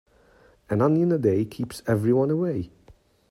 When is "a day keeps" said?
1.11-1.83